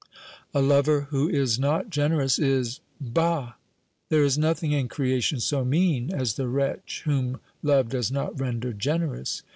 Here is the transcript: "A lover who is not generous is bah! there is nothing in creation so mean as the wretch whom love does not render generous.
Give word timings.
"A 0.55 0.63
lover 0.63 1.01
who 1.11 1.29
is 1.29 1.59
not 1.59 1.91
generous 1.91 2.39
is 2.39 2.79
bah! 2.99 3.53
there 4.09 4.23
is 4.23 4.35
nothing 4.35 4.71
in 4.71 4.87
creation 4.87 5.39
so 5.39 5.63
mean 5.63 6.11
as 6.11 6.33
the 6.37 6.47
wretch 6.47 7.03
whom 7.05 7.39
love 7.61 7.89
does 7.89 8.11
not 8.11 8.39
render 8.39 8.73
generous. 8.73 9.43